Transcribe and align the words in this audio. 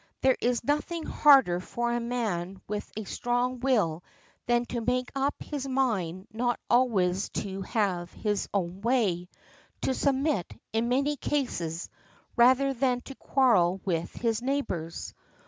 There 0.21 0.35
is 0.41 0.63
nothing 0.63 1.03
harder 1.03 1.59
for 1.59 1.93
a 1.93 1.99
man 1.99 2.59
with 2.67 2.91
a 2.97 3.03
strong 3.03 3.59
will 3.59 4.03
than 4.47 4.65
to 4.69 4.81
make 4.81 5.11
up 5.13 5.35
his 5.39 5.67
mind 5.67 6.25
not 6.33 6.59
always 6.71 7.29
to 7.45 7.61
have 7.61 8.11
his 8.11 8.49
own 8.51 8.81
way; 8.81 9.29
to 9.83 9.93
submit, 9.93 10.59
in 10.73 10.89
many 10.89 11.17
cases, 11.17 11.87
rather 12.35 12.73
than 12.73 13.01
to 13.01 13.13
quarrel 13.13 13.79
with 13.85 14.11
his 14.13 14.41
neighbors. 14.41 15.13